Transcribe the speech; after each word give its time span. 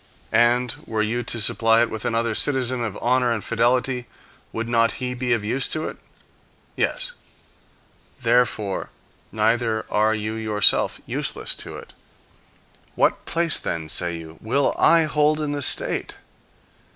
And 0.33 0.73
were 0.87 1.03
you 1.03 1.21
to 1.25 1.39
supply 1.39 1.81
it 1.83 1.91
with 1.91 2.05
another 2.05 2.33
citizen 2.33 2.83
of 2.83 2.97
honor 3.03 3.31
and 3.31 3.43
fidelity, 3.43 4.07
would 4.51 4.67
not 4.67 4.93
he 4.93 5.13
be 5.13 5.31
of 5.31 5.43
use 5.43 5.67
to 5.67 5.87
it? 5.87 5.97
Yes. 6.75 7.11
Therefore 8.19 8.89
neither 9.31 9.85
are 9.91 10.15
you 10.15 10.33
yourself 10.33 10.99
useless 11.05 11.53
to 11.61 11.77
it. 11.77 11.93
"What 12.95 13.25
place, 13.27 13.59
then, 13.59 13.89
say 13.89 14.17
you, 14.17 14.39
will 14.41 14.73
I 14.79 15.03
hold 15.03 15.39
in 15.39 15.51
the 15.51 15.61
state?" 15.61 16.17